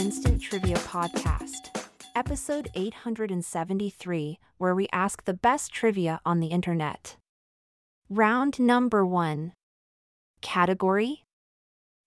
Instant 0.00 0.40
Trivia 0.40 0.76
Podcast, 0.76 1.76
episode 2.16 2.70
873, 2.74 4.38
where 4.56 4.74
we 4.74 4.88
ask 4.94 5.22
the 5.26 5.34
best 5.34 5.74
trivia 5.74 6.22
on 6.24 6.40
the 6.40 6.46
internet. 6.46 7.16
Round 8.08 8.58
number 8.58 9.04
one 9.04 9.52
Category 10.40 11.24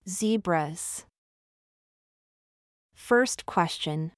Zebras. 0.08 1.04
First 2.96 3.46
question 3.46 4.10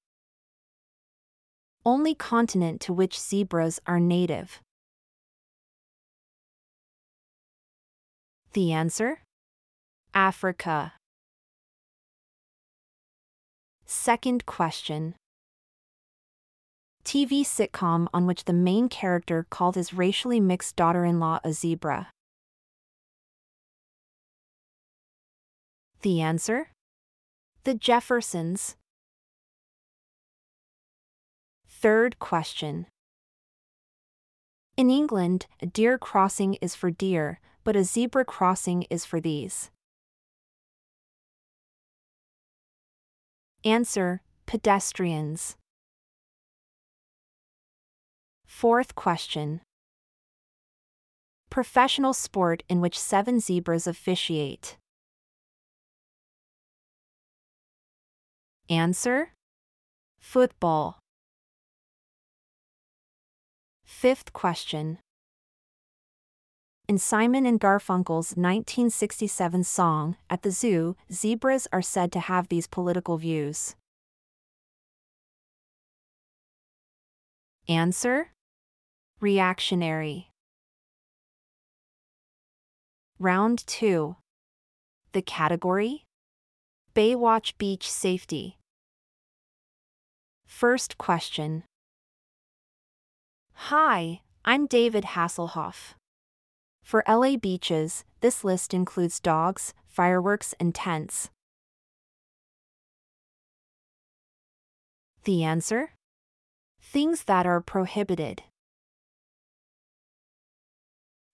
Only 1.85 2.15
continent 2.15 2.81
to 2.81 2.93
which 2.93 3.19
zebras 3.19 3.79
are 3.85 3.99
native. 3.99 4.59
The 8.53 8.73
answer? 8.73 9.19
Africa. 10.15 10.93
Second 13.89 14.45
question 14.45 15.15
TV 17.05 17.41
sitcom 17.41 18.07
on 18.13 18.27
which 18.27 18.43
the 18.43 18.51
main 18.51 18.89
character 18.89 19.47
called 19.49 19.75
his 19.75 19.93
racially 19.93 20.41
mixed 20.41 20.75
daughter 20.75 21.05
in 21.05 21.21
law 21.21 21.39
a 21.41 21.53
zebra. 21.53 22.09
The 26.01 26.19
answer? 26.19 26.67
The 27.63 27.75
Jeffersons. 27.75 28.75
Third 31.69 32.19
question. 32.19 32.87
In 34.75 34.89
England, 34.89 35.47
a 35.61 35.65
deer 35.65 35.97
crossing 35.97 36.55
is 36.55 36.75
for 36.75 36.91
deer, 36.91 37.39
but 37.63 37.77
a 37.77 37.85
zebra 37.85 38.25
crossing 38.25 38.83
is 38.89 39.05
for 39.05 39.21
these. 39.21 39.71
Answer 43.65 44.21
Pedestrians. 44.45 45.55
Fourth 48.45 48.95
question. 48.95 49.61
Professional 51.49 52.13
sport 52.13 52.63
in 52.69 52.81
which 52.81 52.97
seven 52.97 53.39
zebras 53.39 53.87
officiate. 53.87 54.77
Answer 58.69 59.33
Football. 60.19 60.99
Fifth 63.85 64.33
question. 64.33 64.99
In 66.87 66.97
Simon 66.97 67.45
and 67.45 67.59
Garfunkel's 67.59 68.37
1967 68.37 69.65
song, 69.65 70.15
At 70.29 70.43
the 70.43 70.51
Zoo, 70.51 70.95
zebras 71.11 71.67
are 71.73 71.81
said 71.81 72.13
to 72.13 72.21
have 72.21 72.47
these 72.47 72.65
political 72.65 73.17
views. 73.17 73.75
Answer 77.67 78.31
Reactionary. 79.19 80.29
Round 83.19 83.67
2. 83.67 84.15
The 85.11 85.21
category 85.21 86.05
Baywatch 86.95 87.57
Beach 87.57 87.91
Safety. 87.91 88.59
First 90.45 90.97
question 90.97 91.63
Hi, 93.53 94.21
I'm 94.45 94.67
David 94.67 95.03
Hasselhoff. 95.03 95.95
For 96.87 97.03
LA 97.05 97.35
beaches, 97.35 98.05
this 98.21 98.45
list 98.45 98.73
includes 98.73 99.19
dogs, 99.19 99.73
fireworks, 99.89 100.55
and 100.57 100.73
tents. 100.73 101.29
The 105.25 105.43
answer? 105.43 105.91
Things 106.81 107.25
that 107.25 107.45
are 107.45 107.59
prohibited. 107.59 108.43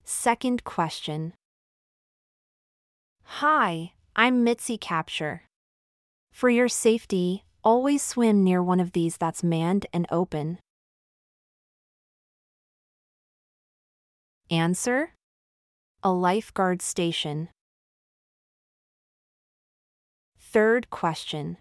Second 0.04 0.64
question. 0.64 1.34
Hi, 3.24 3.94
I'm 4.16 4.44
Mitzi 4.44 4.80
Kapture. 4.80 5.44
For 6.32 6.50
your 6.50 6.68
safety, 6.68 7.44
always 7.64 8.02
swim 8.02 8.44
near 8.44 8.64
one 8.64 8.80
of 8.80 8.94
these 8.94 9.18
that's 9.18 9.44
manned 9.44 9.86
and 9.94 10.08
open. 10.10 10.58
Answer? 14.50 15.14
A 16.06 16.12
lifeguard 16.12 16.82
station. 16.82 17.48
Third 20.38 20.90
question. 20.90 21.56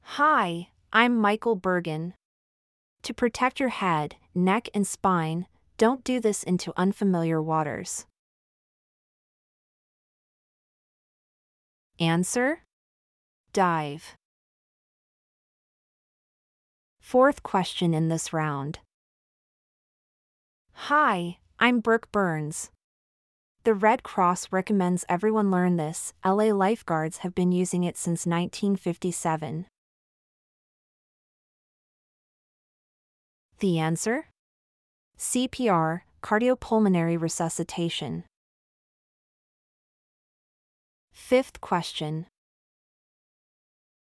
Hi, 0.00 0.68
I'm 0.90 1.18
Michael 1.18 1.56
Bergin. 1.56 2.14
To 3.02 3.12
protect 3.12 3.60
your 3.60 3.68
head, 3.68 4.16
neck, 4.34 4.70
and 4.72 4.86
spine, 4.86 5.46
don't 5.76 6.02
do 6.02 6.18
this 6.18 6.42
into 6.42 6.72
unfamiliar 6.78 7.42
waters. 7.42 8.06
Answer? 12.00 12.62
Dive. 13.52 14.16
Fourth 17.00 17.42
question 17.42 17.92
in 17.92 18.08
this 18.08 18.32
round. 18.32 18.78
Hi, 20.72 21.36
I'm 21.58 21.80
Brooke 21.80 22.12
Burns. 22.12 22.70
The 23.64 23.72
Red 23.72 24.02
Cross 24.02 24.48
recommends 24.52 25.06
everyone 25.08 25.50
learn 25.50 25.78
this. 25.78 26.12
LA 26.22 26.52
lifeguards 26.52 27.18
have 27.18 27.34
been 27.34 27.50
using 27.50 27.82
it 27.82 27.96
since 27.96 28.26
1957. 28.26 29.64
The 33.60 33.78
answer? 33.78 34.28
CPR, 35.18 36.02
cardiopulmonary 36.22 37.18
resuscitation. 37.18 38.24
Fifth 41.10 41.62
question. 41.62 42.26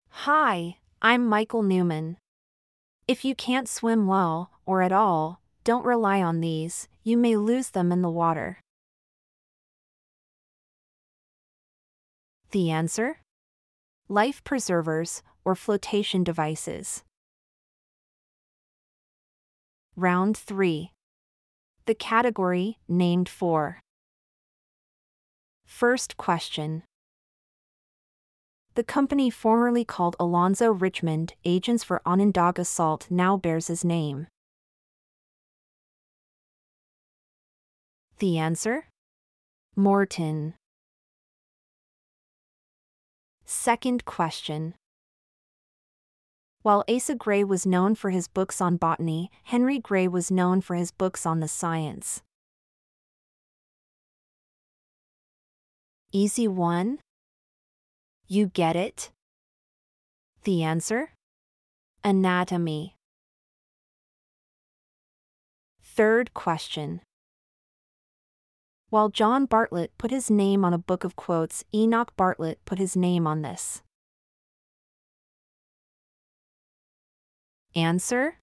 Hi, 0.09 0.77
I'm 1.01 1.25
Michael 1.25 1.63
Newman. 1.63 2.17
If 3.07 3.25
you 3.25 3.33
can't 3.33 3.67
swim 3.67 4.05
well, 4.05 4.51
or 4.67 4.83
at 4.83 4.91
all, 4.91 5.41
don't 5.69 5.85
rely 5.85 6.19
on 6.19 6.41
these, 6.41 6.87
you 7.03 7.15
may 7.15 7.35
lose 7.35 7.69
them 7.69 7.91
in 7.91 8.01
the 8.01 8.09
water. 8.09 8.57
The 12.49 12.71
answer? 12.71 13.19
Life 14.07 14.43
preservers 14.43 15.21
or 15.45 15.53
flotation 15.53 16.23
devices. 16.23 17.03
Round 19.95 20.35
3. 20.35 20.91
The 21.85 21.93
category 21.93 22.79
named 22.87 23.29
for. 23.29 23.79
First 25.67 26.17
question. 26.17 26.81
The 28.73 28.83
company 28.83 29.29
formerly 29.29 29.85
called 29.85 30.15
Alonzo 30.19 30.71
Richmond 30.71 31.35
Agents 31.45 31.83
for 31.83 32.01
Onondaga 32.07 32.65
Salt 32.65 33.05
now 33.11 33.37
bears 33.37 33.67
his 33.67 33.85
name. 33.85 34.25
The 38.19 38.37
answer? 38.37 38.85
Morton. 39.77 40.55
Second 43.45 44.03
question. 44.03 44.75
While 46.61 46.83
Asa 46.89 47.15
Gray 47.15 47.45
was 47.45 47.65
known 47.65 47.95
for 47.95 48.09
his 48.09 48.27
books 48.27 48.59
on 48.59 48.75
botany, 48.75 49.31
Henry 49.43 49.79
Gray 49.79 50.05
was 50.09 50.29
known 50.29 50.59
for 50.59 50.75
his 50.75 50.91
books 50.91 51.25
on 51.25 51.39
the 51.39 51.47
science. 51.47 52.21
Easy 56.11 56.47
one? 56.47 56.99
You 58.27 58.47
get 58.47 58.75
it? 58.75 59.11
The 60.43 60.63
answer? 60.63 61.13
Anatomy. 62.03 62.95
Third 65.81 66.33
question. 66.33 66.99
While 68.89 69.09
John 69.09 69.45
Bartlett 69.45 69.95
put 69.99 70.09
his 70.09 70.31
name 70.31 70.65
on 70.65 70.73
a 70.73 70.79
book 70.79 71.03
of 71.03 71.15
quotes, 71.15 71.63
Enoch 71.73 72.11
Bartlett 72.17 72.59
put 72.65 72.79
his 72.79 72.95
name 72.95 73.27
on 73.27 73.43
this. 73.43 73.83
Answer? 77.75 78.39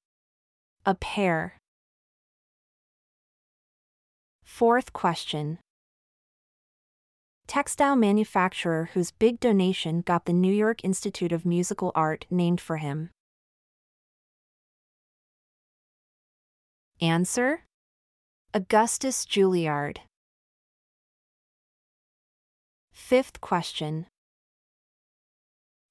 A 0.84 0.94
pear. 0.94 1.58
Fourth 4.44 4.92
question. 4.92 5.58
Textile 7.48 7.96
manufacturer 7.96 8.90
whose 8.94 9.10
big 9.10 9.40
donation 9.40 10.00
got 10.00 10.26
the 10.26 10.32
New 10.32 10.52
York 10.52 10.84
Institute 10.84 11.32
of 11.32 11.44
Musical 11.44 11.90
Art 11.96 12.24
named 12.30 12.60
for 12.60 12.76
him. 12.76 13.10
Answer? 17.00 17.64
Augustus 18.54 19.26
Juilliard. 19.26 19.98
Fifth 23.06 23.40
question. 23.40 24.06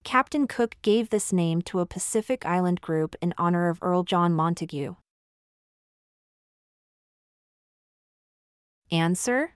Captain 0.04 0.48
Cook 0.48 0.76
gave 0.82 1.12
this 1.12 1.32
name 1.32 1.62
to 1.62 1.80
a 1.80 1.86
Pacific 1.86 2.46
island 2.46 2.82
group 2.82 3.16
in 3.22 3.34
honor 3.38 3.70
of 3.70 3.80
Earl 3.82 4.04
John 4.04 4.34
Montagu. 4.34 4.98
Answer 8.92 9.52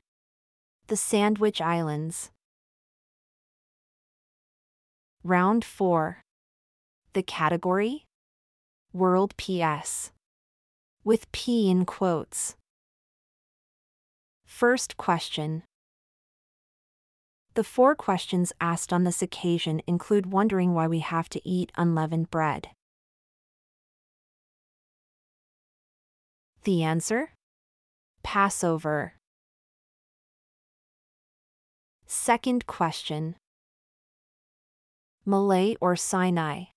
The 0.88 0.96
Sandwich 0.96 1.60
Islands. 1.60 2.32
Round 5.22 5.66
4. 5.66 6.22
The 7.12 7.24
category 7.24 8.06
World 8.94 9.36
PS. 9.36 10.12
With 11.04 11.30
P 11.34 11.70
in 11.70 11.84
quotes. 11.84 12.56
First 14.46 14.96
question. 14.96 15.64
The 17.60 17.66
four 17.66 17.94
questions 17.94 18.54
asked 18.62 18.94
on 18.94 19.04
this 19.04 19.22
occasion 19.22 19.82
include 19.86 20.32
wondering 20.32 20.74
why 20.74 20.88
we 20.88 21.00
have 21.00 21.28
to 21.28 21.46
eat 21.46 21.74
unleavened 21.76 22.32
bread. 22.32 22.70
The 26.64 26.84
answer? 26.84 27.34
Passover. 28.24 29.16
Second 32.06 32.66
question. 32.66 33.36
Malay 35.26 35.76
or 35.82 35.98
Sinai? 35.98 36.68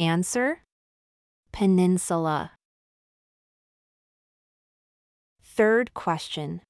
Answer? 0.00 0.64
Peninsula. 1.52 2.54
Third 5.44 5.94
question. 5.94 6.60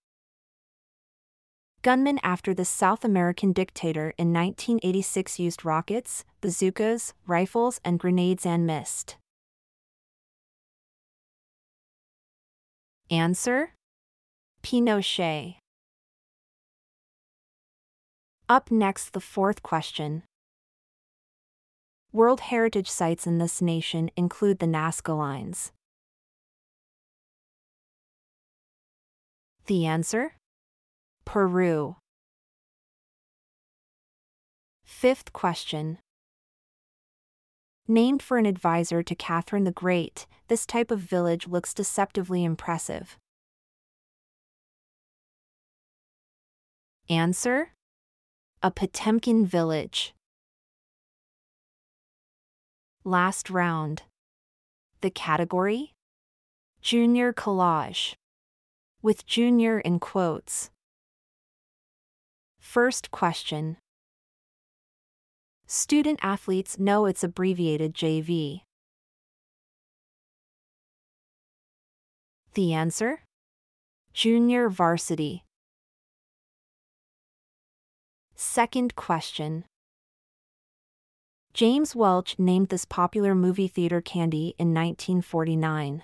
Gunmen 1.82 2.18
after 2.24 2.54
the 2.54 2.64
South 2.64 3.04
American 3.04 3.52
dictator 3.52 4.12
in 4.18 4.32
1986 4.32 5.38
used 5.38 5.64
rockets, 5.64 6.24
bazookas, 6.40 7.14
rifles, 7.26 7.80
and 7.84 8.00
grenades 8.00 8.44
and 8.44 8.66
missed. 8.66 9.16
Answer? 13.10 13.74
Pinochet. 14.62 15.56
Up 18.48 18.70
next, 18.72 19.12
the 19.12 19.20
fourth 19.20 19.62
question. 19.62 20.24
World 22.12 22.40
Heritage 22.40 22.90
Sites 22.90 23.26
in 23.26 23.38
this 23.38 23.62
nation 23.62 24.10
include 24.16 24.58
the 24.58 24.66
Nazca 24.66 25.16
Lines. 25.16 25.70
The 29.66 29.86
answer? 29.86 30.37
Peru. 31.28 31.96
Fifth 34.86 35.34
question. 35.34 35.98
Named 37.86 38.22
for 38.22 38.38
an 38.38 38.46
advisor 38.46 39.02
to 39.02 39.14
Catherine 39.14 39.64
the 39.64 39.70
Great, 39.70 40.26
this 40.48 40.64
type 40.64 40.90
of 40.90 41.00
village 41.00 41.46
looks 41.46 41.74
deceptively 41.74 42.44
impressive. 42.44 43.18
Answer? 47.10 47.74
A 48.62 48.70
Potemkin 48.70 49.44
village. 49.44 50.14
Last 53.04 53.50
round. 53.50 54.04
The 55.02 55.10
category? 55.10 55.92
Junior 56.80 57.34
collage. 57.34 58.14
With 59.02 59.26
junior 59.26 59.78
in 59.78 60.00
quotes. 60.00 60.70
First 62.68 63.10
question. 63.10 63.78
Student 65.66 66.18
athletes 66.22 66.78
know 66.78 67.06
it's 67.06 67.24
abbreviated 67.24 67.94
JV. 67.94 68.60
The 72.52 72.74
answer? 72.74 73.22
Junior 74.12 74.68
varsity. 74.68 75.44
Second 78.34 78.94
question. 78.94 79.64
James 81.54 81.96
Welch 81.96 82.38
named 82.38 82.68
this 82.68 82.84
popular 82.84 83.34
movie 83.34 83.68
theater 83.68 84.02
candy 84.02 84.54
in 84.58 84.74
1949. 84.74 86.02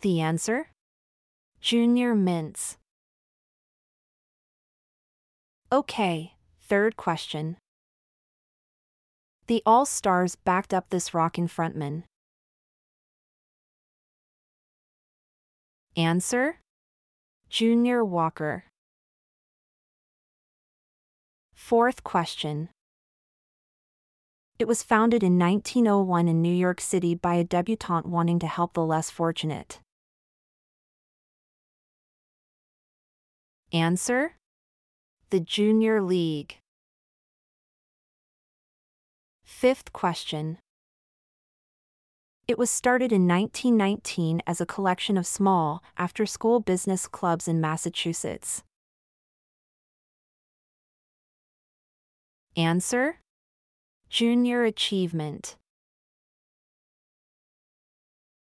The 0.00 0.20
answer? 0.20 0.73
Junior 1.64 2.14
Mints. 2.14 2.76
Okay, 5.72 6.34
third 6.60 6.98
question. 6.98 7.56
The 9.46 9.62
All 9.64 9.86
Stars 9.86 10.36
backed 10.36 10.74
up 10.74 10.90
this 10.90 11.14
rockin' 11.14 11.48
frontman. 11.48 12.02
Answer? 15.96 16.58
Junior 17.48 18.04
Walker. 18.04 18.64
Fourth 21.54 22.04
question. 22.04 22.68
It 24.58 24.68
was 24.68 24.82
founded 24.82 25.22
in 25.22 25.38
1901 25.38 26.28
in 26.28 26.42
New 26.42 26.52
York 26.52 26.82
City 26.82 27.14
by 27.14 27.36
a 27.36 27.42
debutante 27.42 28.04
wanting 28.04 28.38
to 28.40 28.46
help 28.46 28.74
the 28.74 28.84
less 28.84 29.08
fortunate. 29.08 29.80
Answer? 33.74 34.36
The 35.30 35.40
Junior 35.40 36.00
League. 36.00 36.58
Fifth 39.44 39.92
question. 39.92 40.58
It 42.46 42.56
was 42.56 42.70
started 42.70 43.10
in 43.10 43.26
1919 43.26 44.42
as 44.46 44.60
a 44.60 44.66
collection 44.66 45.16
of 45.18 45.26
small, 45.26 45.82
after 45.98 46.24
school 46.24 46.60
business 46.60 47.08
clubs 47.08 47.48
in 47.48 47.60
Massachusetts. 47.60 48.62
Answer? 52.56 53.18
Junior 54.08 54.62
Achievement. 54.62 55.56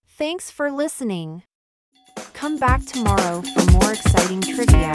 Thanks 0.06 0.52
for 0.52 0.70
listening. 0.70 1.42
Come 2.44 2.58
back 2.58 2.84
tomorrow 2.84 3.42
for 3.42 3.72
more 3.72 3.94
exciting 3.94 4.42
trivia. 4.42 4.92